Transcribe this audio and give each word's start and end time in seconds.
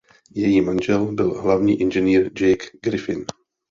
Její 0.35 0.61
manžel 0.61 1.05
byl 1.05 1.41
hlavní 1.41 1.81
inženýr 1.81 2.31
Jake 2.43 2.65
Griffin. 2.83 3.25